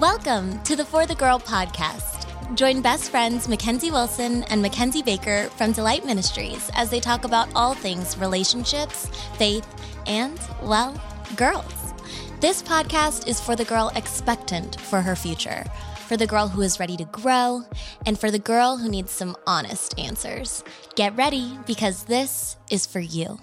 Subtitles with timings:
[0.00, 2.26] Welcome to the For the Girl podcast.
[2.54, 7.48] Join best friends Mackenzie Wilson and Mackenzie Baker from Delight Ministries as they talk about
[7.54, 9.06] all things relationships,
[9.38, 9.66] faith,
[10.06, 11.00] and, well,
[11.34, 11.94] girls.
[12.40, 15.64] This podcast is for the girl expectant for her future,
[16.06, 17.62] for the girl who is ready to grow,
[18.04, 20.62] and for the girl who needs some honest answers.
[20.94, 23.38] Get ready because this is for you.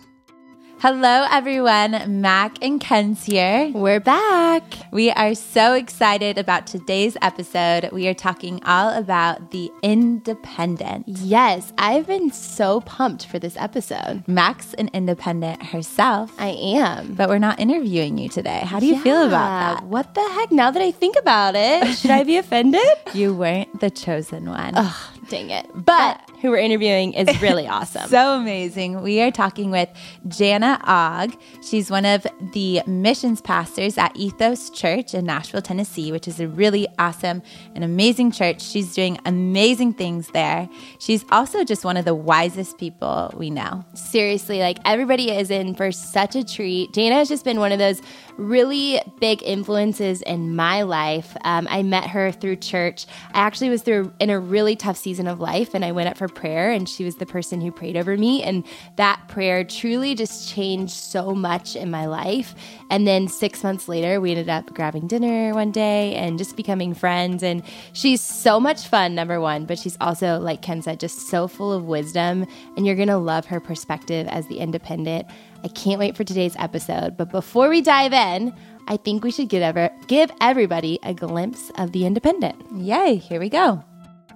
[0.80, 2.22] Hello, everyone.
[2.22, 3.72] Mac and Ken's here.
[3.74, 4.64] We're back.
[4.92, 7.90] We are so excited about today's episode.
[7.94, 11.06] We are talking all about the independent.
[11.08, 14.28] Yes, I've been so pumped for this episode.
[14.28, 16.34] Mac's an independent herself.
[16.38, 17.14] I am.
[17.14, 18.60] But we're not interviewing you today.
[18.66, 19.84] How do you yeah, feel about that?
[19.86, 20.52] What the heck?
[20.52, 22.84] Now that I think about it, should I be offended?
[23.14, 24.74] you weren't the chosen one.
[24.76, 24.96] Ugh,
[25.34, 25.68] it.
[25.74, 28.10] But who we're interviewing is really awesome.
[28.10, 29.02] so amazing.
[29.02, 29.90] We are talking with
[30.28, 31.38] Jana Ogg.
[31.62, 36.48] She's one of the missions pastors at Ethos Church in Nashville, Tennessee, which is a
[36.48, 37.42] really awesome
[37.76, 38.62] and amazing church.
[38.62, 40.70] She's doing amazing things there.
[41.00, 43.86] She's also just one of the wisest people we know.
[43.94, 46.94] Seriously, like everybody is in for such a treat.
[46.94, 48.02] Jana has just been one of those
[48.38, 51.36] really big influences in my life.
[51.44, 53.06] Um, I met her through church.
[53.34, 56.18] I actually was through in a really tough season of life, and I went up
[56.18, 58.44] for prayer, and she was the person who prayed over me.
[58.44, 62.56] And that prayer truly just changed so much in my life.
[62.90, 66.94] And then six months later, we ended up grabbing dinner one day and just becoming
[66.94, 67.44] friends.
[67.44, 71.48] And she's so much fun, number one, but she's also, like Ken said, just so
[71.48, 72.46] full of wisdom.
[72.76, 75.28] And you're going to love her perspective as the independent.
[75.64, 77.16] I can't wait for today's episode.
[77.18, 78.54] But before we dive in,
[78.88, 82.56] I think we should give, ever, give everybody a glimpse of the independent.
[82.76, 83.84] Yay, here we go.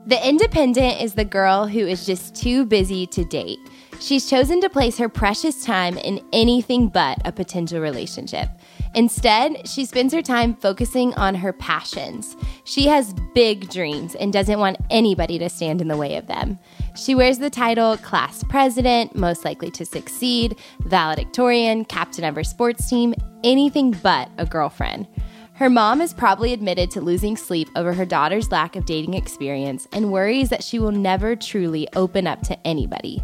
[0.05, 3.59] The independent is the girl who is just too busy to date.
[3.99, 8.47] She's chosen to place her precious time in anything but a potential relationship.
[8.95, 12.37] Instead, she spends her time focusing on her passions.
[12.63, 16.57] She has big dreams and doesn't want anybody to stand in the way of them.
[16.97, 22.89] She wears the title class president, most likely to succeed, valedictorian, captain of her sports
[22.89, 23.13] team,
[23.43, 25.07] anything but a girlfriend.
[25.53, 29.87] Her mom has probably admitted to losing sleep over her daughter's lack of dating experience
[29.93, 33.21] and worries that she will never truly open up to anybody.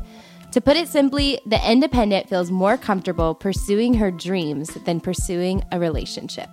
[0.51, 5.79] To put it simply, the independent feels more comfortable pursuing her dreams than pursuing a
[5.79, 6.47] relationship.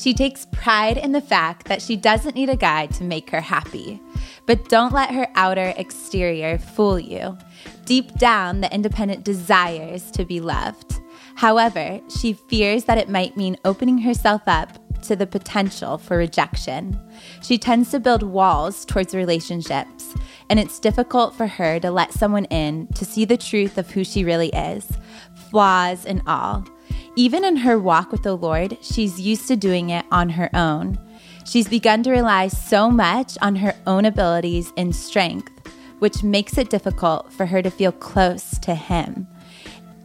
[0.00, 3.42] She takes pride in the fact that she doesn't need a guy to make her
[3.42, 4.00] happy.
[4.46, 7.36] But don't let her outer exterior fool you.
[7.84, 10.98] Deep down, the independent desires to be loved.
[11.34, 16.98] However, she fears that it might mean opening herself up to the potential for rejection.
[17.42, 20.14] She tends to build walls towards relationships,
[20.48, 24.04] and it's difficult for her to let someone in to see the truth of who
[24.04, 24.90] she really is,
[25.50, 26.64] flaws and all.
[27.20, 30.98] Even in her walk with the Lord, she's used to doing it on her own.
[31.44, 35.52] She's begun to rely so much on her own abilities and strength,
[35.98, 39.28] which makes it difficult for her to feel close to Him.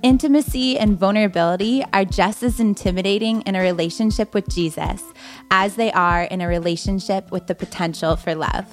[0.03, 5.01] Intimacy and vulnerability are just as intimidating in a relationship with Jesus
[5.51, 8.67] as they are in a relationship with the potential for love.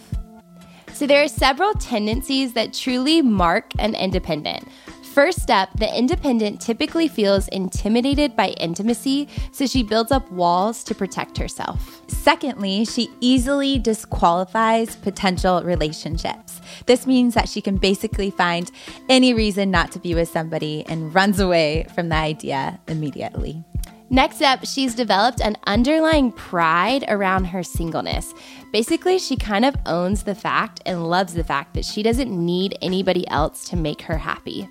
[0.92, 4.66] So, there are several tendencies that truly mark an independent.
[5.12, 10.94] First up, the independent typically feels intimidated by intimacy, so she builds up walls to
[10.94, 12.00] protect herself.
[12.08, 16.62] Secondly, she easily disqualifies potential relationships.
[16.86, 18.70] This means that she can basically find
[19.10, 23.62] any reason not to be with somebody and runs away from the idea immediately.
[24.08, 28.32] Next up, she's developed an underlying pride around her singleness.
[28.72, 32.78] Basically, she kind of owns the fact and loves the fact that she doesn't need
[32.80, 34.68] anybody else to make her happy.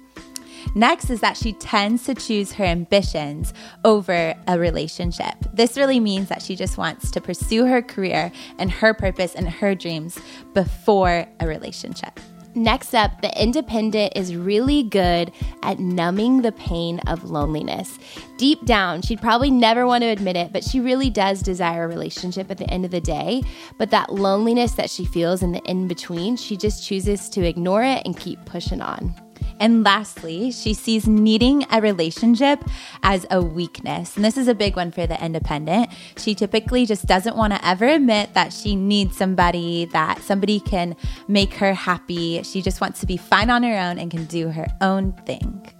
[0.75, 5.35] Next is that she tends to choose her ambitions over a relationship.
[5.53, 9.50] This really means that she just wants to pursue her career and her purpose and
[9.50, 10.19] her dreams
[10.53, 12.19] before a relationship.
[12.53, 15.31] Next up, the independent is really good
[15.63, 17.97] at numbing the pain of loneliness.
[18.38, 21.88] Deep down, she'd probably never want to admit it, but she really does desire a
[21.88, 23.41] relationship at the end of the day.
[23.77, 27.83] But that loneliness that she feels in the in between, she just chooses to ignore
[27.83, 29.15] it and keep pushing on.
[29.59, 32.63] And lastly, she sees needing a relationship
[33.03, 34.15] as a weakness.
[34.15, 35.89] And this is a big one for the independent.
[36.17, 40.95] She typically just doesn't want to ever admit that she needs somebody, that somebody can
[41.27, 42.41] make her happy.
[42.43, 45.71] She just wants to be fine on her own and can do her own thing.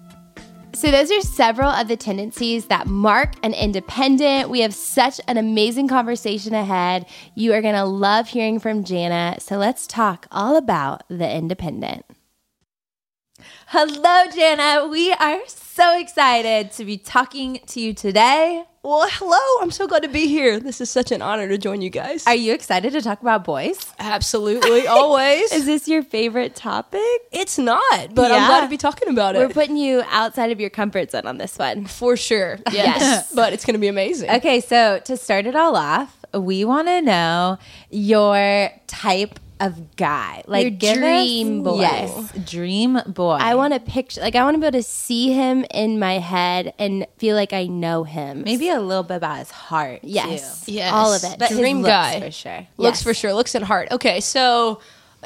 [0.74, 4.50] So, those are several of the tendencies that mark an independent.
[4.50, 7.08] We have such an amazing conversation ahead.
[7.36, 9.36] You are going to love hearing from Jana.
[9.40, 12.06] So, let's talk all about the independent.
[13.68, 14.88] Hello, Jana.
[14.88, 18.64] We are so excited to be talking to you today.
[18.84, 19.62] Well, hello.
[19.62, 20.60] I'm so glad to be here.
[20.60, 22.26] This is such an honor to join you guys.
[22.26, 23.78] Are you excited to talk about boys?
[24.00, 25.52] Absolutely, always.
[25.52, 27.02] Is this your favorite topic?
[27.32, 29.40] it's not, but I'm glad to be talking about it.
[29.40, 31.86] We're putting you outside of your comfort zone on this one.
[31.86, 32.58] For sure.
[32.72, 33.32] Yes.
[33.36, 34.30] but it's going to be amazing.
[34.32, 37.58] Okay, so to start it all off, we want to know
[37.90, 40.44] your type of guy.
[40.48, 41.80] Like Your give us- dream boy.
[41.82, 43.38] Yes, dream boy.
[43.40, 46.20] I want to picture, like, I want to be able to see him in my
[46.20, 48.44] head and feel like I know him.
[48.44, 50.00] maybe a little bit about his heart.
[50.04, 50.66] Yes.
[50.66, 50.74] too.
[50.74, 50.92] Yes.
[50.94, 51.38] All of it.
[51.40, 52.20] but Dream looks guy.
[52.20, 52.68] for sure.
[52.78, 53.04] Looks Yes.
[53.04, 53.34] for sure.
[53.34, 53.90] Looks and heart.
[53.92, 54.80] Okay, so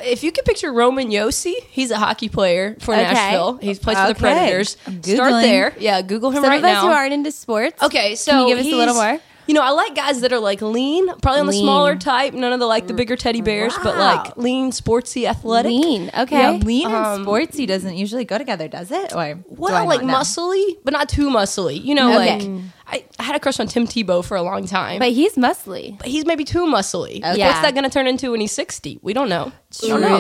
[0.04, 3.04] if you can picture Roman Josi, he's a hockey player for Okay.
[3.04, 3.58] Nashville.
[3.58, 4.76] He plays for the Predators.
[4.86, 5.74] I'm Start there.
[5.80, 6.82] Yeah, Google him Some right of us now.
[6.88, 7.82] who aren't into sports.
[7.82, 9.20] Okay, so Can you give us a little more?
[9.48, 11.62] You know, I like guys that are like lean, probably on the Lean.
[11.64, 12.34] smaller type.
[12.34, 14.24] None of the like the bigger teddy bears, but Wow.
[14.24, 15.70] like lean, sportsy, athletic.
[15.72, 16.10] Lean.
[16.18, 16.38] Okay.
[16.40, 19.14] Yeah, lean and Um, sportsy doesn't usually go together, does it?
[19.14, 20.18] Or Well, do I like not know?
[20.20, 21.84] muscly, but not too muscly.
[21.84, 22.40] You know, Okay.
[22.40, 25.34] like I, I had a crush on Tim Tebow for a long time, But he's
[25.36, 25.98] muscly.
[25.98, 27.18] but he's maybe too muscly.
[27.18, 27.44] Okay.
[27.46, 29.00] What's that going to turn into when he's sixty?
[29.02, 29.52] We don't know.
[29.82, 30.18] We don't know.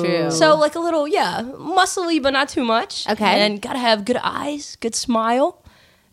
[0.00, 0.04] True.
[0.04, 0.30] True.
[0.30, 3.08] So like a little, yeah, muscly, but not too much.
[3.08, 3.24] Okay.
[3.24, 5.59] and gotta have good eyes, good smile.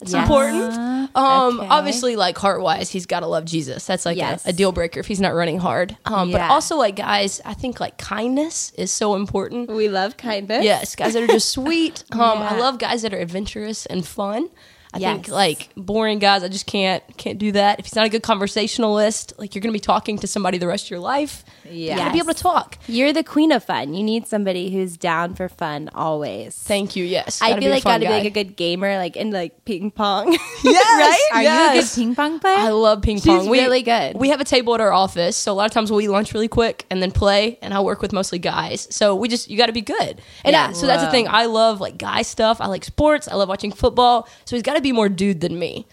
[0.02, 0.22] It's Yes.
[0.24, 1.10] important.
[1.16, 1.68] Um, okay.
[1.70, 3.86] obviously, like heart wise, he's got to love Jesus.
[3.86, 4.46] That's like Yes.
[4.46, 5.98] a, a deal breaker if he's not running hard.
[6.06, 9.72] Um, but also like guys, I think like kindness is so important.
[9.72, 10.64] We love kindness.
[10.64, 12.04] Yes, guys that are just sweet.
[12.14, 14.50] Um, I love guys that are adventurous and fun.
[14.94, 17.80] I think like boring guys, I just can't can't do that.
[17.80, 20.86] If he's not a good conversationalist, like you're gonna be talking to somebody the rest
[20.86, 21.44] of your life.
[21.70, 22.78] Yeah, you gotta be able to talk.
[22.88, 23.94] You're the queen of fun.
[23.94, 26.56] You need somebody who's down for fun always.
[26.56, 27.04] Thank you.
[27.04, 29.92] Yes, I Gotta feel like gotta be like a good gamer, like in like ping
[29.92, 30.38] pong.
[30.64, 31.74] Yes, Are yes.
[31.76, 32.56] you a good ping pong player?
[32.58, 33.50] I love ping She's pong.
[33.50, 34.16] We- really good.
[34.18, 36.34] We have a table at our office, so a lot of times we'll eat lunch
[36.34, 37.60] really quick and then play.
[37.62, 40.22] And I work with mostly guys, so we just you got to be good.
[40.44, 40.70] And Yeah.
[40.70, 41.28] I- so that's the thing.
[41.28, 42.62] I love like guy stuff.
[42.62, 43.28] I like sports.
[43.28, 44.28] I love watching football.
[44.46, 45.86] So he's got to be more dude than me,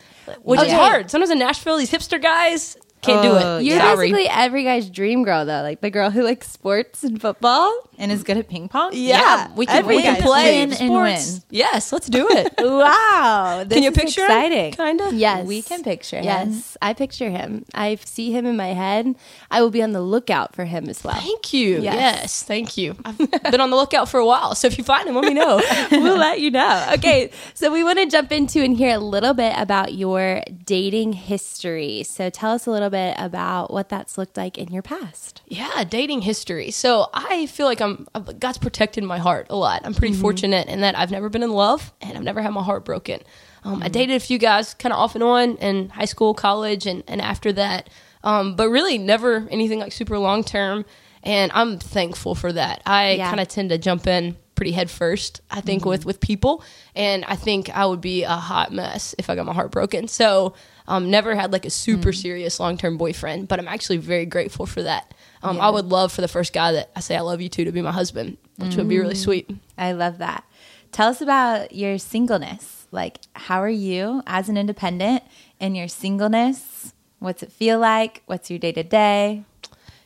[0.42, 1.10] which is hard.
[1.10, 3.42] Sometimes in Nashville, these hipster guys can't do Oh, it.
[3.44, 4.10] Uh, You're Sorry.
[4.12, 5.62] basically every guy's dream girl, though.
[5.62, 7.72] Like the girl who likes sports and football.
[7.98, 8.90] and is good at ping pong?
[8.94, 11.32] yeah, we can we can play win and sports.
[11.32, 11.42] win.
[11.50, 12.52] Yes, let's do it.
[12.64, 13.64] Wow.
[13.66, 14.72] This can you is picture exciting?
[14.72, 15.12] Kind of.
[15.14, 16.24] Yes, We can picture him.
[16.24, 17.64] Yes, I picture him.
[17.74, 19.14] I see him in my head.
[19.50, 21.14] I will be on the lookout for him as well.
[21.20, 21.80] Thank you.
[21.80, 21.94] Yes.
[21.94, 22.42] Yes.
[22.42, 22.96] thank you.
[23.04, 25.34] I've been on the lookout for a while, so if you find him, let me
[25.34, 25.60] know.
[25.92, 26.86] we'll let you know.
[26.94, 31.12] Okay, so we want to jump into and hear a little bit about your dating
[31.12, 32.02] history.
[32.02, 35.42] So tell us a little bit about what that's looked like in your past.
[35.46, 36.70] Yeah, dating history.
[36.70, 38.06] So I feel like I'm
[38.38, 39.82] God's protected my heart a lot.
[39.84, 42.62] I'm pretty fortunate in that I've never been in love and I've never had my
[42.62, 43.20] heart broken.
[43.64, 46.86] Um, I dated a few guys kind of off and on in high school, college,
[46.86, 47.88] and, and after that,
[48.22, 50.84] um, but really never anything like super long term.
[51.22, 52.82] And I'm thankful for that.
[52.86, 53.28] I Yeah.
[53.30, 56.62] kind of tend to jump in pretty head first, I think, with, with people.
[56.94, 60.06] And I think I would be a hot mess if I got my heart broken.
[60.08, 60.52] So
[60.86, 64.66] um, never had like a super serious long term boyfriend, but I'm actually very grateful
[64.66, 65.14] for that.
[65.42, 67.64] Um, I would love for the first guy that I say I love you to
[67.64, 69.50] to be my husband, which would be really sweet.
[69.76, 70.44] I love that.
[70.92, 72.86] Tell us about your singleness.
[72.90, 75.24] Like, how are you as an independent
[75.58, 76.92] in your singleness?
[77.18, 78.22] What's it feel like?
[78.26, 79.44] What's your day to day?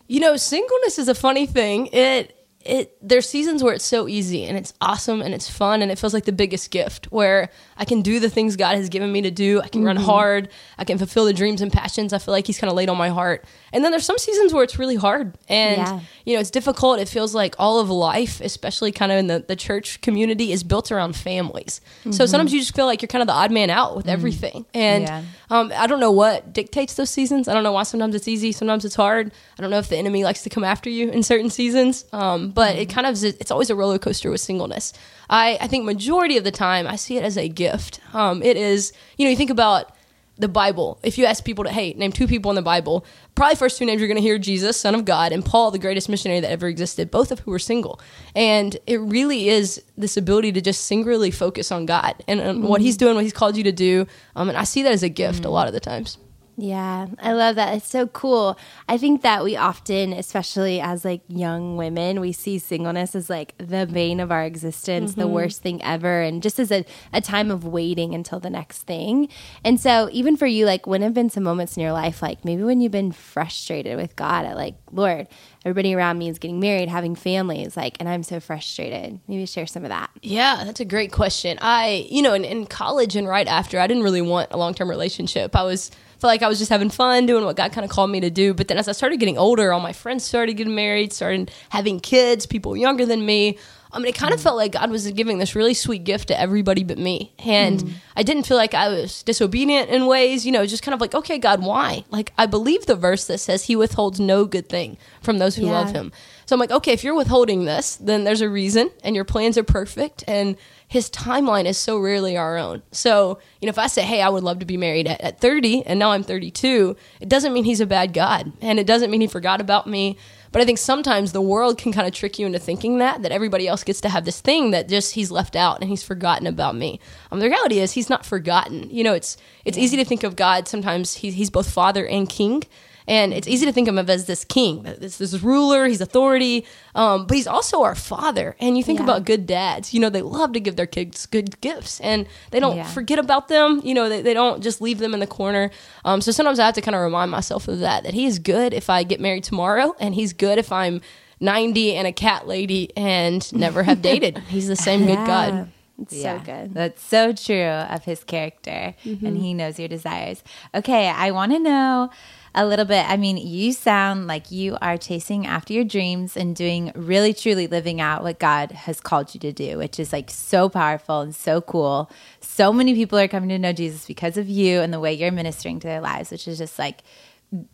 [0.06, 1.88] You know, singleness is a funny thing.
[1.88, 5.92] It it there's seasons where it's so easy and it's awesome and it's fun and
[5.92, 9.12] it feels like the biggest gift where I can do the things God has given
[9.12, 9.60] me to do.
[9.62, 10.04] I can run mm-hmm.
[10.04, 10.48] hard.
[10.76, 12.96] I can fulfill the dreams and passions I feel like He's kind of laid on
[12.96, 13.44] my heart.
[13.72, 16.00] And then there's some seasons where it's really hard and Yeah.
[16.24, 16.98] you know it's difficult.
[17.00, 20.62] It feels like all of life, especially kind of in the, the church community, is
[20.62, 21.80] built around families.
[22.10, 24.64] So sometimes you just feel like you're kind of the odd man out with everything.
[24.74, 25.22] And Yeah.
[25.50, 27.48] um, I don't know what dictates those seasons.
[27.48, 29.32] I don't know why sometimes it's easy, sometimes it's hard.
[29.58, 32.04] I don't know if the enemy likes to come after you in certain seasons.
[32.12, 34.92] Um, but it kind of it's always a roller coaster with singleness.
[35.30, 38.00] I, I think majority of the time I see it as a gift.
[38.14, 39.92] Um, it is, you know, you think about
[40.38, 40.98] the Bible.
[41.02, 43.04] If you ask people to, hey, name two people in the Bible,
[43.34, 45.78] probably first two names you're going to hear Jesus, Son of God, and Paul, the
[45.78, 48.00] greatest missionary that ever existed, both of who were single.
[48.34, 52.80] And it really is this ability to just singularly focus on God and, and what
[52.80, 54.06] He's doing, what He's called you to do.
[54.36, 56.18] Um, and I see that as a gift a lot of the times.
[56.60, 57.76] Yeah, I love that.
[57.76, 58.58] It's so cool.
[58.88, 63.54] I think that we often, especially as like young women, we see singleness as like
[63.58, 65.34] the bane of our existence, the mm-hmm.
[65.34, 69.28] worst thing ever, and just as a, a time of waiting until the next thing.
[69.62, 72.44] And so, even for you, like, when have been some moments in your life, like
[72.44, 75.28] maybe when you've been frustrated with God at like, Lord,
[75.68, 79.20] everybody around me is getting married, having families, like, and I'm so frustrated.
[79.28, 80.10] Maybe share some of that.
[80.22, 81.58] Yeah, that's a great question.
[81.60, 84.74] I, you know, in, in college and right after, I didn't really want a long
[84.74, 85.54] term relationship.
[85.54, 88.10] I was felt like I was just having fun doing what God kind of called
[88.10, 88.52] me to do.
[88.52, 92.00] But then as I started getting older, all my friends started getting married, started having
[92.00, 93.58] kids, people younger than me.
[93.92, 94.42] Um, I mean, it kind of mm.
[94.42, 97.32] felt like God was giving this really sweet gift to everybody but me.
[97.38, 97.92] And mm.
[98.16, 101.14] I didn't feel like I was disobedient in ways, you know, just kind of like,
[101.14, 102.04] okay, God, why?
[102.10, 105.66] Like, I believe the verse that says he withholds no good thing from those who
[105.66, 105.72] Yeah.
[105.72, 106.12] love him.
[106.46, 109.58] So I'm like, okay, if you're withholding this, then there's a reason and your plans
[109.58, 110.24] are perfect.
[110.26, 112.82] And his timeline is so rarely our own.
[112.90, 115.40] So, you know, if I say, hey, I would love to be married at, at
[115.40, 118.50] 30 and now I'm 32, it doesn't mean he's a bad God.
[118.62, 120.16] And it doesn't mean he forgot about me.
[120.52, 123.32] But I think sometimes the world can kind of trick you into thinking that, that
[123.32, 126.46] everybody else gets to have this thing that just he's left out and he's forgotten
[126.46, 127.00] about me.
[127.30, 128.88] Um, the reality is he's not forgotten.
[128.90, 132.28] You know, it's it's easy to think of God sometimes, he, he's both father and
[132.28, 132.62] king.
[133.08, 136.64] And it's easy to think of him as this king, this, this ruler, he's authority,
[136.94, 138.54] um, but he's also our father.
[138.60, 139.04] And you think Yeah.
[139.04, 142.60] about good dads, you know, they love to give their kids good gifts and they
[142.60, 142.84] don't Yeah.
[142.86, 143.80] forget about them.
[143.82, 145.70] You know, they, they don't just leave them in the corner.
[146.04, 148.38] Um, so sometimes I have to kind of remind myself of that, that he is
[148.38, 151.00] good if I get married tomorrow and he's good if I'm
[151.40, 154.38] 90 and a cat lady and never have dated.
[154.48, 155.72] He's the same good God.
[156.02, 156.74] It's Yeah, so good.
[156.74, 160.42] That's so true of his character, and he knows your desires.
[160.74, 162.10] Okay, I want to know
[162.54, 163.08] a little bit.
[163.08, 167.66] I mean, you sound like you are chasing after your dreams and doing really, truly
[167.66, 171.34] living out what God has called you to do, which is like so powerful and
[171.34, 172.10] so cool.
[172.40, 175.30] So many people are coming to know Jesus because of you and the way you're
[175.30, 177.02] ministering to their lives, which is just like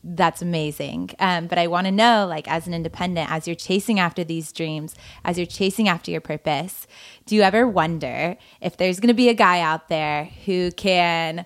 [0.05, 1.11] that's amazing.
[1.19, 4.53] Um, but I want to know, like, as an independent, as you're chasing after these
[4.53, 6.87] dreams, as you're chasing after your purpose,
[7.27, 11.45] do you ever wonder if there's going to be a guy out there who can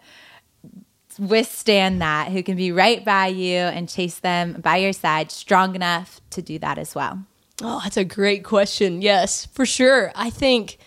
[1.18, 5.74] withstand that, who can be right by you and chase them by your side, strong
[5.74, 7.24] enough to do that as well?
[7.62, 9.02] Oh, that's a great question.
[9.02, 10.12] Yes, for sure.
[10.14, 10.78] I think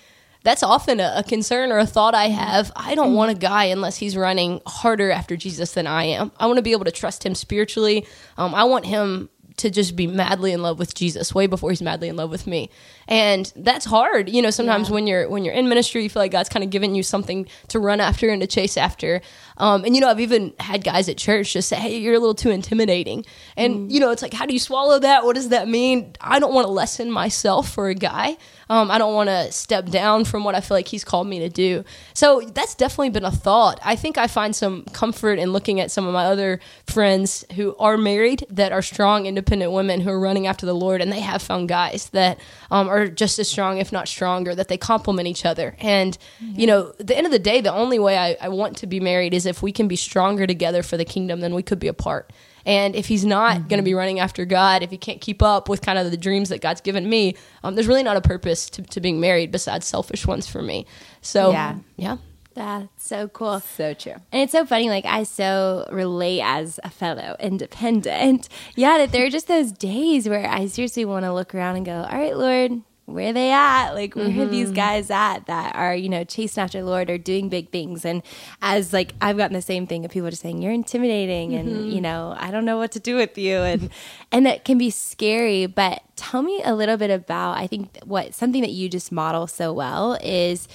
[0.44, 2.72] that's often a, a concern or a thought I have.
[2.76, 6.32] I don't want a guy unless he's running harder after Jesus than I am.
[6.40, 8.08] I want to be able to trust him spiritually.
[8.38, 11.82] Um, I want him to just be madly in love with Jesus way before he's
[11.82, 12.70] madly in love with me.
[13.12, 14.30] And that's hard.
[14.30, 16.70] You know, sometimes when you're when you're in ministry, you feel like God's kind of
[16.70, 19.20] giving you something to run after and to chase after.
[19.58, 22.20] Um, and you know, I've even had guys at church just say, "Hey, you're a
[22.20, 23.26] little too intimidating."
[23.58, 25.26] And you know, it's like, how do you swallow that?
[25.26, 26.16] What does that mean?
[26.22, 28.38] I don't want to lessen myself for a guy.
[28.70, 31.40] Um, I don't want to step down from what I feel like he's called me
[31.40, 31.84] to do.
[32.14, 33.82] So that's definitely been a thought.
[33.84, 37.76] I think I find some comfort in looking at some of my other friends who
[37.76, 41.20] are married that are strong, independent women who are running after the Lord, and they
[41.20, 42.40] have found guys that
[42.72, 45.76] um, are just as strong, if not stronger, that they complement each other.
[45.80, 48.78] And, you know, at the end of the day, the only way I, I want
[48.78, 51.64] to be married is if we can be stronger together for the kingdom than we
[51.64, 52.32] could be apart.
[52.66, 55.68] And if he's not going to be running after God, if he can't keep up
[55.68, 58.70] with kind of the dreams that God's given me, um, there's really not a purpose
[58.72, 60.86] to, to being married besides selfish ones for me.
[61.22, 61.78] So, Yeah.
[61.98, 62.18] yeah.
[62.54, 63.62] That's so cool.
[63.62, 64.16] So true.
[64.32, 68.50] And it's so funny, like I so relate as a fellow independent.
[68.76, 71.86] Yeah, that there are just those days where I seriously want to look around and
[71.86, 72.82] go, All right, Lord,
[73.14, 73.92] where are they at?
[73.94, 74.76] Like where are these mm-hmm.
[74.76, 78.06] guys at that are, you know, chasing after the Lord or doing big things?
[78.06, 78.24] And
[78.62, 81.90] as like I've gotten the same thing of people just saying, You're intimidating and, mm-hmm.
[81.90, 83.90] you know, I don't know what to do with you and
[84.32, 85.66] and that can be scary.
[85.66, 89.48] But tell me a little bit about I think what something that you just model
[89.48, 90.68] so well is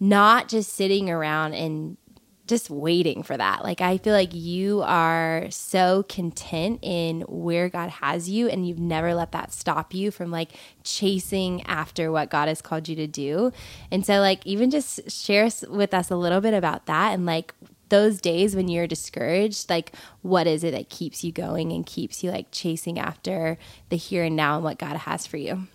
[0.00, 1.96] not just sitting around and
[2.46, 3.64] just waiting for that.
[3.64, 8.78] Like I feel like you are so content in where God has you and you've
[8.78, 10.50] never let that stop you from like
[10.82, 13.52] chasing after what God has called you to do.
[13.90, 17.54] And so like even just share with us a little bit about that and like
[17.88, 22.24] those days when you're discouraged, like what is it that keeps you going and keeps
[22.24, 23.56] you like chasing after
[23.88, 25.68] the here and now and what God has for you?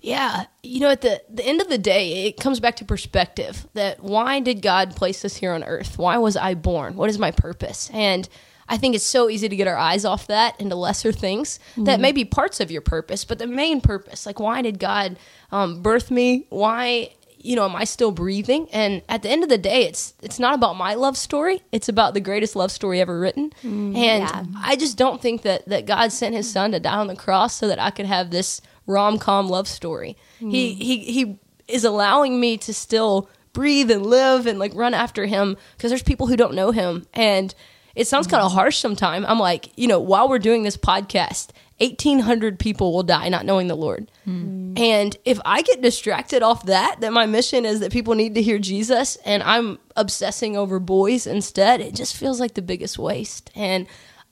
[0.00, 3.66] Yeah, you know, at the the end of the day, it comes back to perspective.
[3.74, 5.98] That why did God place us here on earth?
[5.98, 6.96] Why was I born?
[6.96, 7.90] What is my purpose?
[7.92, 8.28] And
[8.68, 12.00] I think it's so easy to get our eyes off that into lesser things that
[12.00, 15.18] may be parts of your purpose, but the main purpose, like why did God
[15.52, 16.46] um, birth me?
[16.50, 18.68] Why you know am I still breathing?
[18.72, 21.62] And at the end of the day, it's it's not about my love story.
[21.70, 23.52] It's about the greatest love story ever written.
[23.62, 24.44] and yeah.
[24.62, 27.54] I just don't think that that God sent His Son to die on the cross
[27.54, 30.16] so that I could have this rom com love story.
[30.38, 30.50] Hmm.
[30.50, 31.38] He he he
[31.68, 36.02] is allowing me to still breathe and live and like run after Him because there's
[36.02, 37.54] people who don't know Him and.
[37.94, 38.58] It sounds kind of hmm.
[38.58, 39.24] harsh sometimes.
[39.26, 43.68] I'm like, you know, while we're doing this podcast, 1,800 people will die not knowing
[43.68, 44.10] the Lord.
[44.24, 44.72] Hmm.
[44.76, 48.42] And if I get distracted off that, that my mission is that people need to
[48.42, 53.50] hear Jesus and I'm obsessing over boys instead, it just feels like the biggest waste.
[53.54, 53.86] And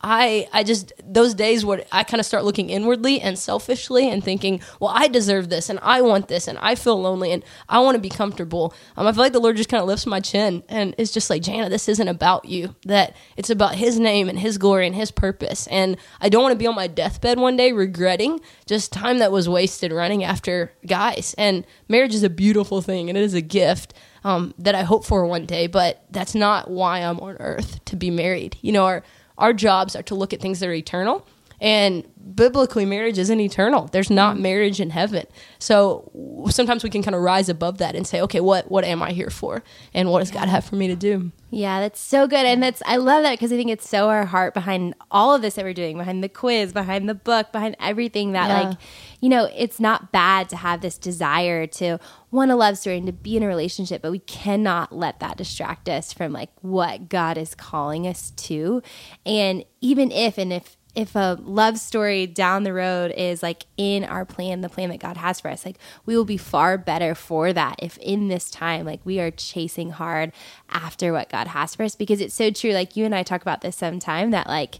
[0.06, 4.22] I I just those days where I kind of start looking inwardly and selfishly and
[4.22, 7.80] thinking, well, I deserve this and I want this and I feel lonely and I
[7.80, 8.74] want to be comfortable.
[8.98, 11.30] Um, I feel like the Lord just kind of lifts my chin and it's just
[11.30, 12.76] like, Jana, this isn't about you.
[12.84, 15.66] That it's about His name and His glory and His purpose.
[15.68, 19.32] And I don't want to be on my deathbed one day regretting just time that
[19.32, 21.34] was wasted running after guys.
[21.38, 23.94] And marriage is a beautiful thing and it is a gift.
[24.26, 27.94] Um, that I hope for one day, but that's not why I'm on earth to
[27.94, 28.56] be married.
[28.62, 29.02] You know, our
[29.38, 31.26] our jobs are to look at things that are eternal.
[31.60, 33.88] And biblically, marriage isn't eternal.
[33.92, 34.40] There's not mm.
[34.40, 35.26] marriage in heaven.
[35.58, 36.10] So
[36.50, 39.12] sometimes we can kind of rise above that and say, okay, what what am I
[39.12, 39.62] here for,
[39.92, 41.32] and what does God have for me to do?
[41.50, 42.46] Yeah, that's so good.
[42.46, 45.42] And that's I love that because I think it's so our heart behind all of
[45.42, 48.68] this that we're doing, behind the quiz, behind the book, behind everything that Yeah.
[48.70, 48.78] like,
[49.20, 51.98] you know, it's not bad to have this desire to
[52.32, 55.36] want a love story and to be in a relationship, but we cannot let that
[55.36, 58.82] distract us from like what God is calling us to.
[59.24, 64.04] And even if and if if a love story down the road is like in
[64.04, 67.14] our plan, the plan that God has for us, like we will be far better
[67.14, 70.32] for that if in this time, like we are chasing hard
[70.70, 71.96] after what God has for us.
[71.96, 72.72] Because it's so true.
[72.72, 74.76] Like you and I talk about this sometime that like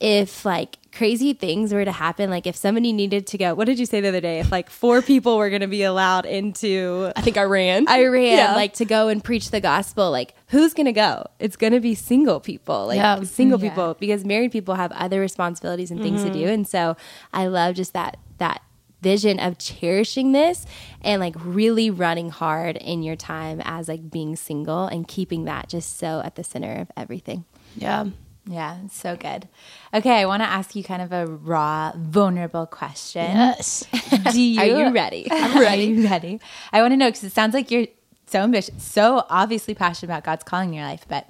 [0.00, 3.78] if like crazy things were to happen, like if somebody needed to go, what did
[3.78, 4.38] you say the other day?
[4.40, 7.86] If like four people were going to be allowed into I think I ran.
[7.86, 8.54] Iran, Yeah.
[8.54, 11.24] like to go and preach the gospel, like who's gonna go?
[11.38, 13.22] It's gonna be single people, like Yeah.
[13.24, 13.70] single Yeah.
[13.70, 16.40] people, because married people have other responsibilities and things to do.
[16.40, 16.52] Mm-hmm.
[16.54, 16.96] And so
[17.32, 18.62] I love just that that
[19.02, 20.66] vision of cherishing this
[21.00, 25.68] and like really running hard in your time as like being single and keeping that
[25.70, 27.44] just so at the center of everything.
[27.76, 28.04] yeah.
[28.46, 29.48] Yeah, so good.
[29.94, 33.22] Okay, I want to ask you kind of a raw, vulnerable question.
[33.30, 33.84] Yes.
[34.32, 35.28] Do you, Are you ready?
[35.30, 35.82] I'm ready.
[35.82, 36.40] Are you ready?
[36.72, 37.86] I want to know because it sounds like you're
[38.30, 41.04] so ambitious, so obviously passionate about God's calling in your life.
[41.08, 41.28] But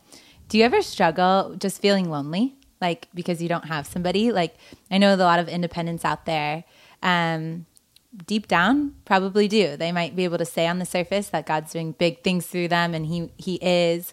[0.48, 4.32] do you ever struggle just feeling lonely, like because you don't have somebody?
[4.32, 4.56] Like
[4.90, 6.64] I know a lot of independents out there.
[7.02, 7.66] Um,
[8.26, 9.76] deep down, probably do.
[9.76, 12.68] They might be able to say on the surface that God's doing big things through
[12.68, 14.12] them, and He He is,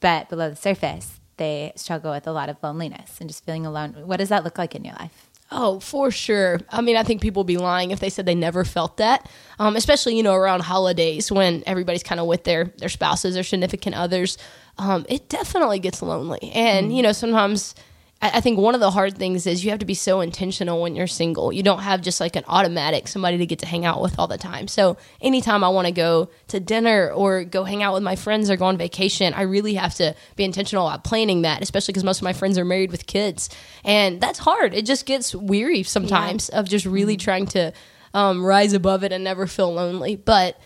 [0.00, 3.94] but below the surface, they struggle with a lot of loneliness and just feeling alone.
[4.06, 5.28] What does that look like in your life?
[5.52, 6.60] Oh, for sure.
[6.70, 9.28] I mean, I think people would be lying if they said they never felt that.
[9.58, 13.42] Um, especially, you know, around holidays when everybody's kind of with their their spouses or
[13.42, 14.38] significant others.
[14.78, 17.74] Um, it definitely gets lonely, and you know, sometimes.
[18.24, 20.94] I think one of the hard things is you have to be so intentional when
[20.94, 21.52] you're single.
[21.52, 24.28] You don't have just like an automatic somebody to get to hang out with all
[24.28, 24.68] the time.
[24.68, 28.48] So anytime I want to go to dinner or go hang out with my friends
[28.48, 32.04] or go on vacation, I really have to be intentional about planning that, especially because
[32.04, 33.50] most of my friends are married with kids.
[33.84, 34.72] And that's hard.
[34.72, 37.24] It just gets weary sometimes of just really mm-hmm.
[37.24, 37.72] trying to
[38.14, 40.16] um, rise above it and never feel lonely.
[40.16, 40.60] But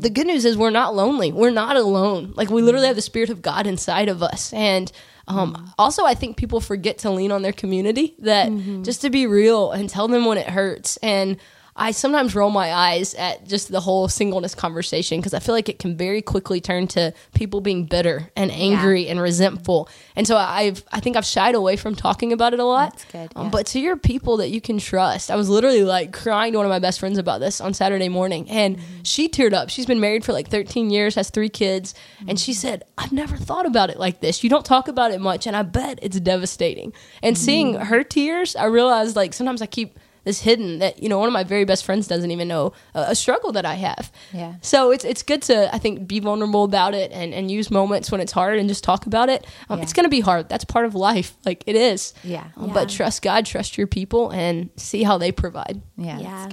[0.00, 1.32] the good news is we're not lonely.
[1.32, 2.32] We're not alone.
[2.36, 4.52] Like we literally have the Spirit of God inside of us.
[4.52, 4.90] And
[5.28, 8.14] um, also, I think people forget to lean on their community.
[8.18, 8.48] That
[8.82, 10.96] just to be real and tell them when it hurts.
[10.98, 11.38] And
[11.74, 15.70] I sometimes roll my eyes at just the whole singleness conversation because I feel like
[15.70, 19.88] it can very quickly turn to people being bitter and angry and resentful.
[20.14, 22.92] And so I've I think I've shied away from talking about it a lot.
[22.92, 26.12] That's good, Um, but to your people that you can trust, I was literally like
[26.12, 29.02] crying to one of my best friends about this on Saturday morning, and mm-hmm.
[29.02, 29.70] she teared up.
[29.70, 31.94] She's been married for like 13 years, has three kids,
[32.28, 32.60] and she mm-hmm.
[32.60, 34.44] said, "I've never thought about it like this.
[34.44, 37.44] You don't talk about it much, and I bet it's devastating." And mm-hmm.
[37.44, 41.26] seeing her tears, I realized like sometimes I keep this hidden that you know one
[41.28, 44.10] of my very best friends doesn't even know a, a struggle that I have.
[44.32, 44.54] Yeah.
[44.62, 48.10] So it's it's good to I think be vulnerable about it and, and use moments
[48.10, 49.46] when it's hard and just talk about it.
[49.68, 49.82] Um, Yeah.
[49.84, 50.48] It's gonna be hard.
[50.48, 51.36] That's part of life.
[51.44, 52.14] Like it is.
[52.22, 52.44] Yeah.
[52.56, 52.74] Um, Yeah.
[52.74, 55.82] But trust God, trust your people, and see how they provide.
[55.96, 56.48] Yeah, Yeah.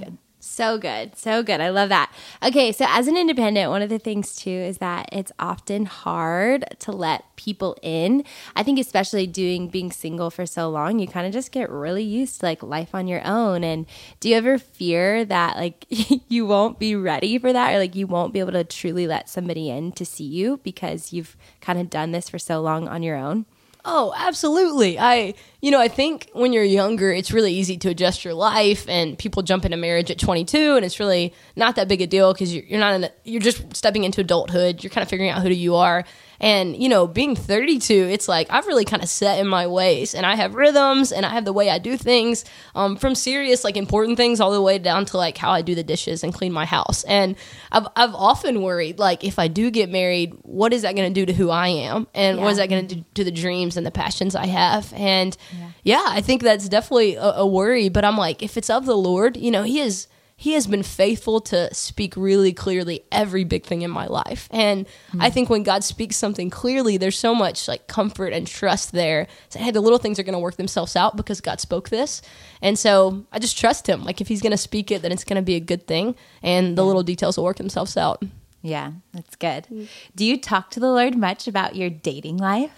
[0.60, 1.16] So good.
[1.16, 1.62] So good.
[1.62, 2.12] I love that.
[2.42, 6.66] Okay, so as an independent, one of the things too is that it's often hard
[6.80, 8.24] to let people in.
[8.54, 12.02] I think especially doing being single for so long, you kind of just get really
[12.02, 13.64] used to like life on your own.
[13.64, 13.86] And
[14.20, 15.86] do you ever fear that like
[16.28, 19.30] you won't be ready for that or like you won't be able to truly let
[19.30, 23.02] somebody in to see you because you've kind of done this for so long on
[23.02, 23.46] your own?
[23.92, 25.00] Oh, absolutely.
[25.00, 28.88] I, you know, I think when you're younger, it's really easy to adjust your life,
[28.88, 32.32] and people jump into marriage at 22, and it's really not that big a deal
[32.32, 34.84] because you're, you're not in, a, you're just stepping into adulthood.
[34.84, 36.04] You're kind of figuring out who you are,
[36.40, 40.14] and you know, being 32, it's like I've really kind of set in my ways,
[40.14, 43.62] and I have rhythms, and I have the way I do things, um, from serious
[43.62, 46.32] like important things all the way down to like how I do the dishes and
[46.32, 47.04] clean my house.
[47.04, 47.36] And
[47.70, 51.20] I've I've often worried like if I do get married, what is that going to
[51.20, 53.76] do to who I am, and what is that going to do to the dreams
[53.76, 54.92] and the passions I have?
[54.96, 55.36] And
[55.82, 57.88] yeah, I think that's definitely a, a worry.
[57.90, 60.06] But I'm like, if it's of the Lord, you know, He is
[60.40, 64.48] he has been faithful to speak really clearly every big thing in my life.
[64.50, 64.86] And
[65.18, 65.34] I hmm.
[65.34, 69.26] think when God speaks something clearly, there's so much like comfort and trust there.
[69.50, 72.22] So, hey, the little things are going to work themselves out because God spoke this.
[72.62, 74.02] And so I just trust him.
[74.02, 76.14] Like if he's going to speak it, then it's going to be a good thing.
[76.42, 78.22] And the little details will work themselves out.
[78.62, 79.66] Yeah, that's good.
[79.70, 79.88] Mm.
[80.16, 82.72] Do you talk to the Lord much about your dating life?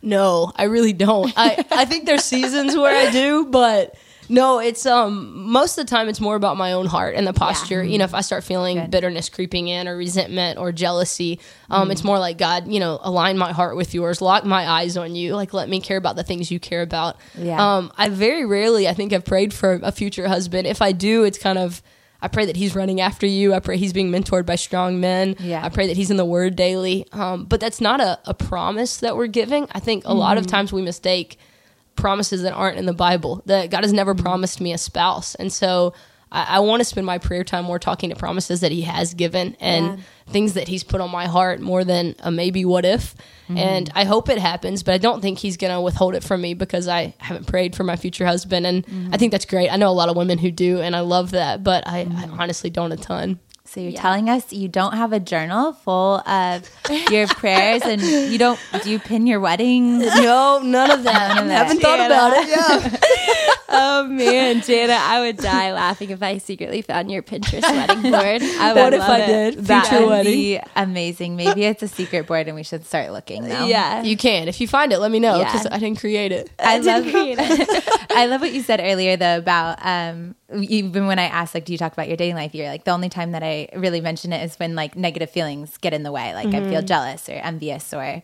[0.00, 1.34] No, I really don't.
[1.36, 3.94] I, I think there's seasons where I do, but
[4.28, 7.32] no, it's um most of the time it's more about my own heart and the
[7.32, 7.82] posture.
[7.82, 8.90] You know, if I start feeling Good.
[8.90, 13.38] bitterness creeping in or resentment or jealousy, um, it's more like God, you know, align
[13.38, 16.24] my heart with yours, lock my eyes on you, like let me care about the
[16.24, 17.16] things you care about.
[17.36, 17.76] Yeah.
[17.76, 20.66] Um, I very rarely, I think, I've prayed for a future husband.
[20.66, 21.82] If I do, it's kind of.
[22.24, 23.52] I pray that he's running after you.
[23.52, 25.34] I pray he's being mentored by strong men.
[25.40, 25.60] Yeah.
[25.64, 27.04] I pray that he's in the word daily.
[27.10, 29.66] Um, but that's not a, a promise that we're giving.
[29.72, 31.36] I think a lot of times we mistake
[31.96, 33.42] promises that aren't in the Bible.
[33.46, 34.24] That God has never mm-hmm.
[34.24, 35.94] promised me a spouse, and so
[36.32, 39.14] I, I want to spend my prayer time more talking to promises that He has
[39.14, 43.14] given and things that He's put on my heart more than a maybe what if.
[43.44, 43.58] Mm-hmm.
[43.58, 46.40] And I hope it happens, but I don't think He's going to withhold it from
[46.40, 49.14] me because I haven't prayed for my future husband, and mm-hmm.
[49.14, 49.68] I think that's great.
[49.68, 52.28] I know a lot of women who do, and I love that, but I, I
[52.38, 53.38] honestly don't a ton.
[53.72, 56.68] So you're telling us you don't have a journal full of
[57.10, 59.98] your prayers, and you don't do you pin your wedding?
[60.00, 61.28] No, none of that.
[61.36, 61.66] None of that.
[61.66, 62.48] haven't thought about it.
[62.48, 62.98] Yeah.
[63.74, 68.42] Oh man, Jana, I would die laughing if I secretly found your Pinterest wedding board.
[68.60, 69.26] I would What if love I it.
[69.54, 69.64] did?
[69.64, 70.32] That would wedding.
[70.34, 71.36] be amazing.
[71.36, 73.64] Maybe it's a secret board, and we should start looking now.
[73.64, 74.02] Yeah.
[74.02, 74.46] You can.
[74.48, 75.44] If you find it, let me know Yeah.
[75.44, 76.50] because I didn't create it.
[76.58, 78.10] I love create it.
[78.14, 81.72] I love what you said earlier though about um even when I ask, like do
[81.72, 84.32] you talk about your dating life you're like the only time that I really mention
[84.32, 86.70] it is when like negative feelings get in the way like I Mm-hmm.
[86.70, 88.22] feel jealous or envious or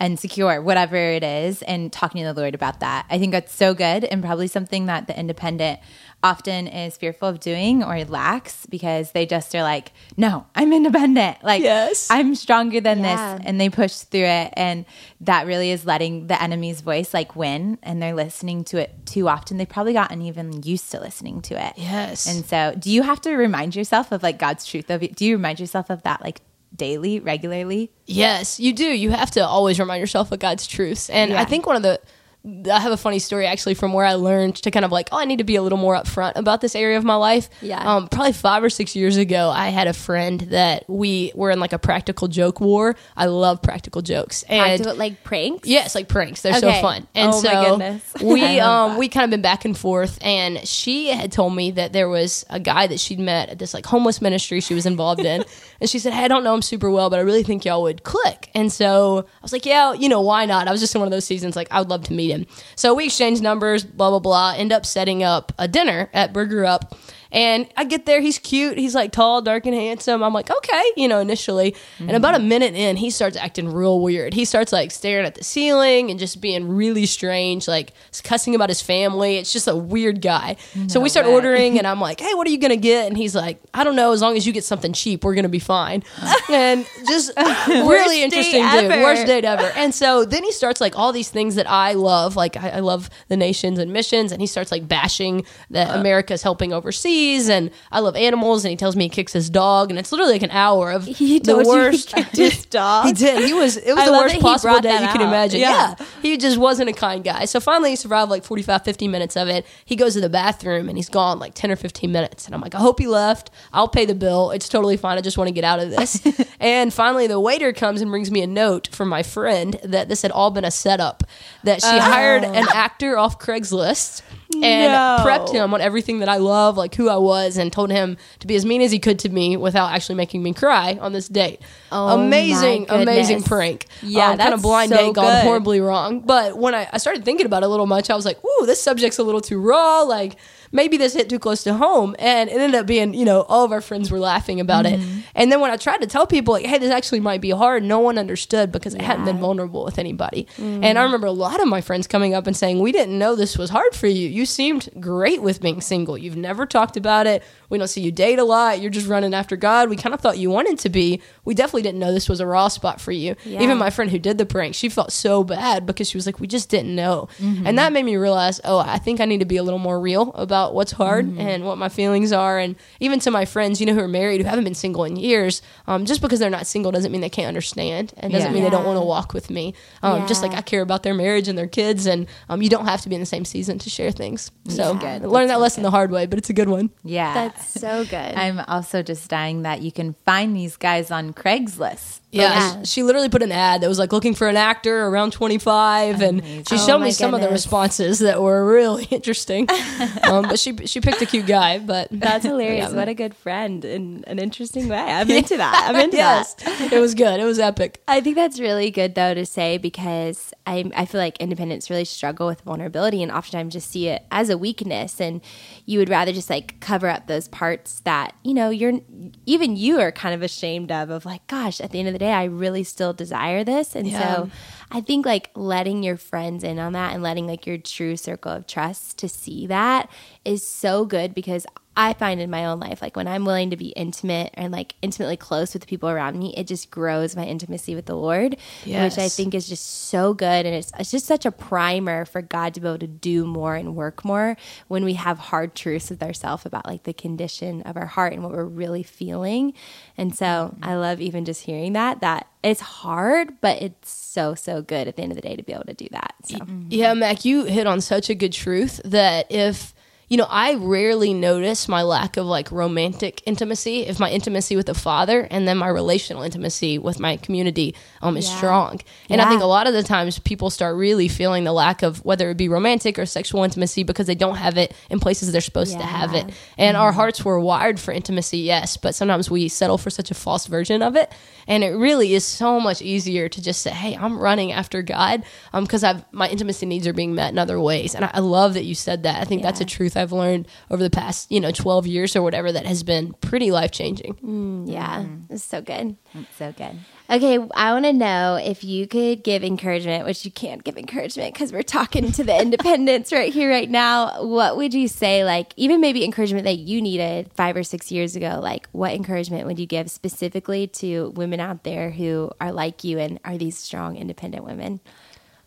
[0.00, 3.06] insecure whatever it is and talking to the Lord about that.
[3.10, 5.80] I think that's so good and probably something that the independent
[6.22, 11.38] often is fearful of doing or lacks because they just are like no I'm independent.
[11.42, 12.08] Like Yes.
[12.10, 13.36] I'm stronger than Yeah.
[13.38, 13.46] this.
[13.46, 14.52] And they push through it.
[14.56, 14.84] And
[15.22, 17.78] that really is letting the enemy's voice like win.
[17.82, 19.56] And they're listening to it too often.
[19.56, 21.72] They've probably gotten even used to listening to it.
[21.76, 22.26] Yes.
[22.26, 25.24] and so do you have to remind yourself of like god's truth of it do
[25.24, 26.40] you remind yourself of that like
[26.74, 28.84] daily regularly Yes, you do.
[28.84, 31.08] You have to always remind yourself of God's truths.
[31.10, 31.40] And Yeah.
[31.40, 32.00] I think one of the
[32.42, 35.18] I have a funny story actually from where I learned to kind of like, oh,
[35.18, 37.50] I need to be a little more upfront about this area of my life.
[37.60, 37.78] Yeah.
[37.78, 41.60] Um, probably five or six years ago, I had a friend that we were in
[41.60, 42.96] like a practical joke war.
[43.14, 44.42] I love practical jokes.
[44.44, 45.68] And Practical, like pranks.
[45.68, 46.40] Yes, like pranks.
[46.40, 46.80] They're so Okay.
[46.80, 47.06] fun.
[47.14, 48.14] And Oh my so goodness.
[48.22, 51.92] we um we kind of been back and forth and she had told me that
[51.92, 55.20] there was a guy that she'd met at this like homeless ministry she was involved
[55.26, 55.44] in.
[55.80, 57.82] and she said, Hey, I don't know him super well, but I really think y'all
[57.82, 58.48] would click.
[58.54, 60.68] And so I was like, Yeah, you know, why not?
[60.68, 62.29] I was just in one of those seasons like I would love to meet
[62.76, 66.64] So we exchanged numbers, blah blah blah, end up setting up a dinner at Burger
[66.64, 66.94] Up.
[67.32, 70.22] And I get there, he's cute, he's like tall, dark, and handsome.
[70.22, 71.76] I'm like, okay, you know, initially.
[71.98, 74.34] And about a minute in, he starts acting real weird.
[74.34, 77.92] He starts like staring at the ceiling and just being really strange, like
[78.24, 79.36] cussing about his family.
[79.36, 80.56] It's just a weird guy.
[80.88, 81.32] so we start way.
[81.32, 83.06] ordering, and I'm like, hey, what are you gonna get?
[83.06, 85.48] And he's like, I don't know, as long as you get something cheap, we're gonna
[85.48, 86.02] be fine.
[86.50, 87.32] and just
[87.68, 88.90] really interesting dude.
[88.90, 89.70] Worst date ever.
[89.76, 92.36] And so then he starts like all these things that I love.
[92.36, 96.42] Like I, I love the nations and missions, and he starts like bashing that America's
[96.42, 99.98] helping overseas, and I love animals, and he tells me he kicks his dog, and
[99.98, 102.12] it's literally like an hour of He the you he worst.
[102.36, 103.06] his dog?
[103.06, 103.44] He did.
[103.44, 103.76] He was.
[103.76, 105.20] It was I the worst possible day you out.
[105.20, 105.60] imagine.
[105.60, 105.94] Yeah.
[105.98, 106.06] Yeah.
[106.22, 107.44] He just wasn't a kind guy.
[107.44, 109.66] So finally, he survived like 45, 50 minutes of it.
[109.84, 112.46] He goes to the bathroom and he's gone like 10 or 15 minutes.
[112.46, 113.50] And I'm like, I hope he left.
[113.72, 114.50] I'll pay the bill.
[114.50, 115.18] It's totally fine.
[115.18, 116.22] I just want to get out of this.
[116.60, 120.22] and finally, the waiter comes and brings me a note from my friend that this
[120.22, 121.24] had all been a setup,
[121.64, 122.10] that she uh-huh.
[122.10, 124.22] hired an actor off Craigslist
[124.54, 125.18] and No.
[125.24, 128.46] prepped him on everything that I love, like who I was, and told him to
[128.46, 131.28] be as mean as he could to me without actually making me cry on this
[131.28, 131.60] date.
[131.92, 133.86] Oh amazing, amazing prank.
[134.02, 136.20] Yeah, um, kind of blind so date gone horribly wrong.
[136.20, 138.66] But when I, I started thinking about it a little much, I was like, ooh,
[138.66, 140.02] this subject's a little too raw.
[140.02, 140.36] Like
[140.72, 142.14] maybe this hit too close to home.
[142.18, 145.18] And it ended up being, you know, all of our friends were laughing about Mm-hmm.
[145.18, 145.24] it.
[145.34, 147.82] And then when I tried to tell people, like, hey, this actually might be hard,
[147.82, 150.46] no one understood because I hadn't been vulnerable with anybody.
[150.56, 150.84] Mm.
[150.84, 153.34] And I remember a lot of my friends coming up and saying, we didn't know
[153.36, 154.28] this was hard for you.
[154.28, 156.16] You seemed great with being single.
[156.18, 157.42] You've never talked about it.
[157.70, 158.80] We don't see you date a lot.
[158.80, 159.88] You're just running after God.
[159.88, 161.22] We kind of thought you wanted to be.
[161.44, 163.36] We definitely didn't know this was a raw spot for you.
[163.44, 163.62] Yeah.
[163.62, 166.38] Even my friend who did the prank, she felt so bad because she was like,
[166.40, 167.28] we just didn't know.
[167.40, 169.98] And that made me realize, oh, I think I need to be a little more
[170.00, 172.58] real about what's hard and what my feelings are.
[172.58, 175.16] And even to my friends, you know, who are married, who haven't been single in
[175.16, 178.54] years, um, just because they're not single doesn't mean they can't understand and doesn't Yeah.
[178.54, 179.74] mean they don't want to walk with me.
[180.02, 182.86] Um, Just like I care about their marriage and their kids, and um, you don't
[182.86, 184.50] have to be in the same season to share things.
[184.64, 184.76] things.
[184.76, 185.22] So good.
[185.22, 186.90] I learned that lesson the hard way, but it's a good one.
[187.04, 187.32] Yeah.
[187.34, 188.14] That's so good.
[188.14, 192.19] I'm also just dying that you can find these guys on Craigslist.
[192.32, 192.42] Yeah,
[192.76, 192.82] Yeah.
[192.84, 196.44] she literally put an ad that was like looking for an actor around 25, and
[196.68, 199.68] she Oh showed my me some of the responses that were really interesting.
[200.22, 202.90] um, but she she picked a cute guy, but That's hilarious.
[202.90, 202.96] Yeah.
[202.96, 204.96] What a good friend in an interesting way.
[204.98, 205.86] I'm into that.
[205.88, 206.92] I'm into yes, that.
[206.92, 207.40] it was good.
[207.40, 208.00] It was epic.
[208.06, 212.04] I think that's really good though to say because I I feel like independents really
[212.04, 215.40] struggle with vulnerability and oftentimes just see it as a weakness and
[215.84, 219.00] you would rather just like cover up those parts that you know you're
[219.46, 222.19] even you are kind of ashamed of of like gosh at the end of the
[222.20, 224.20] day I really still desire this and Yeah.
[224.44, 224.50] so
[224.92, 228.52] I think like letting your friends in on that and letting like your true circle
[228.52, 230.08] of trust to see that
[230.44, 231.66] is so good because
[232.00, 234.94] I find in my own life, like when I'm willing to be intimate and like
[235.02, 238.56] intimately close with the people around me, it just grows my intimacy with the Lord,
[238.86, 240.64] which I think is just so good.
[240.64, 243.74] And it's, it's just such a primer for God to be able to do more
[243.74, 244.56] and work more
[244.88, 248.42] when we have hard truths with ourselves about like the condition of our heart and
[248.42, 249.74] what we're really feeling.
[250.16, 250.82] And so mm-hmm.
[250.82, 255.16] I love even just hearing that, that it's hard, but it's so, so good at
[255.16, 256.34] the end of the day to be able to do that.
[256.44, 256.56] So.
[256.88, 259.92] Yeah, Mac, you hit on such a good truth that if
[260.30, 264.86] you know, I rarely notice my lack of like romantic intimacy if my intimacy with
[264.86, 268.56] the father and then my relational intimacy with my community um is Yeah.
[268.56, 269.00] strong.
[269.28, 272.24] And I think a lot of the times people start really feeling the lack of
[272.24, 275.60] whether it be romantic or sexual intimacy because they don't have it in places they're
[275.60, 276.46] supposed to have it.
[276.48, 276.54] Yeah.
[276.78, 280.34] And our hearts were wired for intimacy, yes, but sometimes we settle for such a
[280.34, 281.32] false version of it.
[281.66, 285.42] And it really is so much easier to just say, "Hey, I'm running after God,"
[285.74, 288.14] because I've my intimacy needs are being met in other ways.
[288.14, 289.40] And I, I love that you said that.
[289.40, 292.42] I think that's a truth I've learned over the past, you know, 12 years or
[292.42, 294.34] whatever that has been pretty life changing.
[294.34, 295.52] Mm, yeah, mm-hmm.
[295.52, 296.16] it's so good.
[296.34, 296.98] It's so good.
[297.30, 301.54] Okay, I want to know if you could give encouragement, which you can't give encouragement
[301.54, 304.44] because we're talking to the independents right here, right now.
[304.44, 308.36] What would you say, like, even maybe encouragement that you needed five or six years
[308.36, 308.58] ago?
[308.60, 313.18] Like, what encouragement would you give specifically to women out there who are like you
[313.18, 315.00] and are these strong, independent women?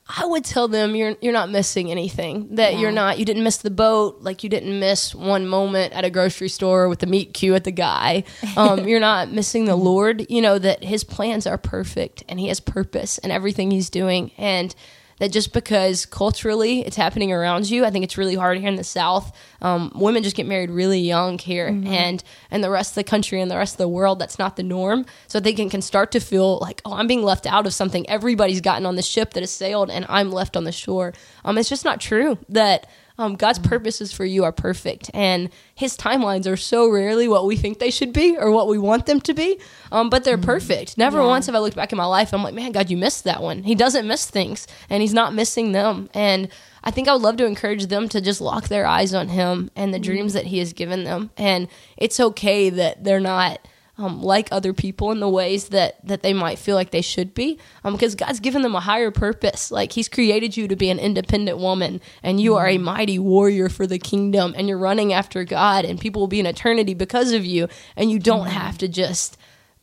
[0.06, 2.56] I would tell them you're you're not missing anything.
[2.56, 6.04] That you're not you didn't miss the boat, like you didn't miss one moment at
[6.04, 8.26] a grocery store with the meet cute at the guy.
[8.58, 10.30] Um, you're not missing the Lord.
[10.30, 14.32] You know that His plans are perfect and He has purpose in everything He's doing,
[14.38, 14.76] and
[15.20, 18.76] that just because culturally it's happening around you, I think it's really hard here in
[18.76, 19.36] the South.
[19.62, 23.40] Um, women just get married really young here, and and the rest of the country
[23.42, 25.06] and the rest of the world, that's not the norm.
[25.28, 28.10] So they can, can start to feel like, oh, I'm being left out of something.
[28.10, 31.14] Everybody's gotten on the ship that has sailed, and I'm left on the shore.
[31.46, 32.88] Um, it's just not true that.
[33.18, 37.56] Um, God's purposes for you are perfect, and His timelines are so rarely what we
[37.56, 39.60] think they should be or what we want them to be.
[39.92, 40.98] Um, but they're perfect.
[40.98, 42.34] Never once have I looked back in my life.
[42.34, 43.64] I'm like, man, God, you missed that one.
[43.64, 46.10] He doesn't miss things, and He's not missing them.
[46.14, 46.50] And
[46.84, 49.70] I think I would love to encourage them to just lock their eyes on Him
[49.76, 51.30] and the dreams that He has given them.
[51.38, 53.60] And it's okay that they're not
[53.98, 57.34] um, like other people in the ways that that they might feel like they should
[57.34, 59.72] be, um, because God's given them a higher purpose.
[59.72, 63.70] Like He's created you to be an independent woman, and you are a mighty warrior
[63.70, 67.34] for the kingdom, and you're running after God, and people will be in eternity because
[67.34, 69.38] of you, and you don't have to just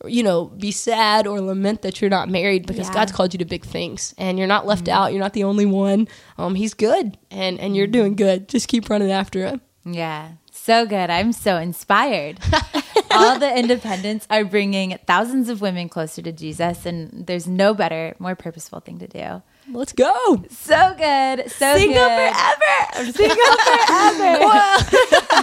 [0.07, 2.95] you know, be sad or lament that you're not married because Yeah.
[2.95, 5.13] God's called you to big things and you're not left out.
[5.13, 6.09] You're not the only one.
[6.39, 8.49] Um, he's good and, and you're doing good.
[8.49, 9.61] Just keep running after him.
[9.85, 10.29] Yeah.
[10.71, 11.11] So good.
[11.11, 12.39] I'm so inspired.
[13.11, 18.15] All the independents are bringing thousands of women closer to Jesus, and there's no better,
[18.21, 19.43] more purposeful thing to do.
[19.73, 20.45] Let's go.
[20.49, 21.51] So good.
[21.51, 22.33] So Single good.
[22.33, 22.77] forever.
[22.95, 24.39] I'm single forever.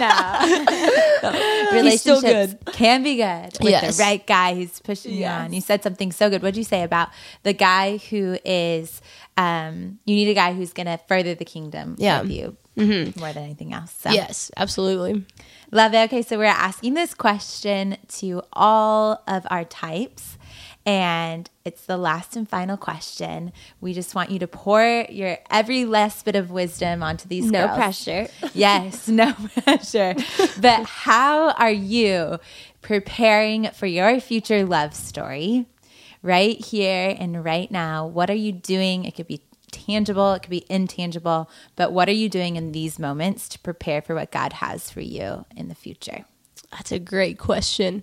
[0.00, 1.76] no.
[1.76, 3.98] Relationships can be good with Yes.
[3.98, 5.52] the right guy who's pushing you on.
[5.52, 6.40] You said something so good.
[6.42, 7.10] What'd you say about
[7.42, 9.02] the guy who is,
[9.36, 12.22] um, you need a guy who's going to further the kingdom Yeah.
[12.22, 13.20] with you Mm-hmm.
[13.20, 13.94] more than anything else.
[13.98, 14.10] So.
[14.10, 15.24] Yes, absolutely.
[15.70, 16.04] Love it.
[16.04, 20.38] Okay, so we're asking this question to all of our types,
[20.86, 23.52] and it's the last and final question.
[23.82, 27.66] We just want you to pour your every last bit of wisdom onto these No
[27.66, 27.76] girls.
[27.76, 28.28] pressure.
[28.54, 30.14] Yes, no pressure.
[30.58, 32.38] But how are you
[32.80, 35.66] preparing for your future love story
[36.22, 38.06] right here and right now?
[38.06, 39.04] What are you doing?
[39.04, 42.98] It could be tangible, it could be intangible, but what are you doing in these
[42.98, 46.24] moments to prepare for what God has for you in the future?
[46.70, 48.02] That's a great question.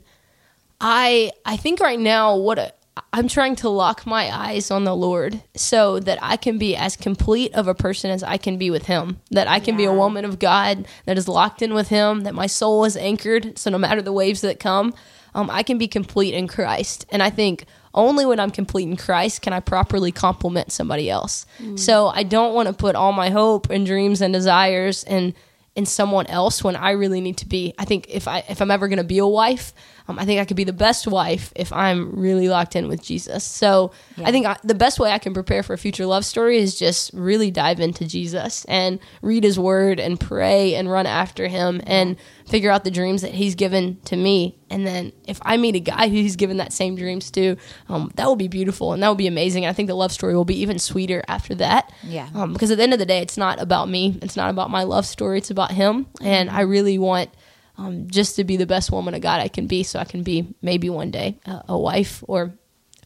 [0.82, 2.73] I I think right now what a,
[3.12, 6.95] I'm trying to lock my eyes on the Lord so that I can be as
[6.95, 9.19] complete of a person as I can be with him.
[9.32, 12.34] That I can be a woman of God that is locked in with him, that
[12.34, 14.93] my soul is anchored so no matter the waves that come,
[15.36, 17.06] um, I can be complete in Christ.
[17.12, 21.45] And I think only when I'm complete in Christ can I properly complement somebody else.
[21.60, 21.78] Mm.
[21.78, 25.34] So I don't want to put all my hope and dreams and desires and
[25.76, 27.74] in someone else when I really need to be.
[27.78, 29.74] I think if I if I'm ever going to be a wife,
[30.08, 33.04] um, I think I could be the best wife if I'm really locked in with
[33.04, 33.43] Jesus.
[33.43, 34.30] So yeah.
[34.30, 36.80] I think I, the best way I can prepare for a future love story is
[36.80, 41.82] just really dive into Jesus and read His Word and pray and run after Him
[41.86, 42.15] and
[42.47, 44.58] figure out the dreams that He's given to me.
[44.69, 47.55] And then if I meet a guy who He's given that same dreams to,
[47.89, 49.65] um, that will be beautiful and that will be amazing.
[49.65, 51.91] And I think the love story will be even sweeter after that.
[52.03, 52.29] Yeah.
[52.34, 54.17] Um, because at the end of the day, it's not about me.
[54.21, 55.38] It's not about my love story.
[55.38, 56.08] It's about Him.
[56.21, 57.29] And I really want
[57.77, 60.23] um, just to be the best woman of God I can be, so I can
[60.23, 62.53] be maybe one day a, a wife or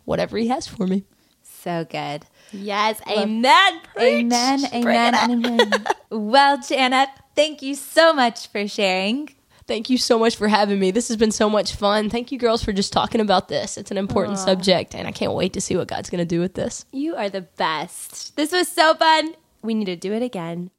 [0.06, 1.06] whatever He has for me.
[1.43, 2.25] So good.
[2.52, 3.82] Yes, amen.
[4.00, 5.86] Amen, amen, amen.
[6.10, 9.30] well, Janet, thank you so much for sharing.
[9.68, 10.90] Thank you so much for having me.
[10.90, 12.10] This has been so much fun.
[12.10, 13.78] Thank you, girls, for just talking about this.
[13.78, 14.46] It's an important Aww.
[14.46, 16.86] subject, and I can't wait to see what God's going to do with this.
[16.92, 18.36] You are the best.
[18.36, 19.36] This was so fun.
[19.62, 20.72] We need to do it again.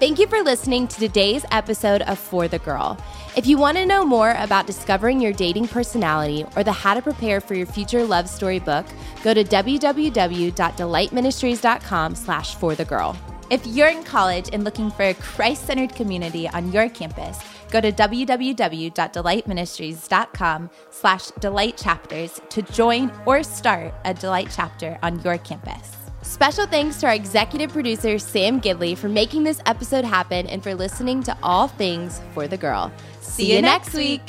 [0.00, 2.98] Thank you for listening to today's episode of For the Girl.
[3.38, 7.02] If you want to know more about discovering your dating personality or the How to
[7.02, 8.84] Prepare for Your Future Love Story book,
[9.22, 13.16] go to www.delightministries.com slash for the girl.
[13.48, 17.38] If you're in college and looking for a Christ-centered community on your campus,
[17.70, 25.38] go to www.delightministries.com slash delight chapters to join or start a Delight chapter on your
[25.38, 25.94] campus.
[26.22, 30.74] Special thanks to our executive producer, Sam Gidley, for making this episode happen and for
[30.74, 32.92] listening to all things for the girl.
[33.38, 34.20] See, you next week.